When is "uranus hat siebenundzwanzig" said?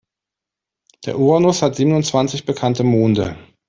1.19-2.47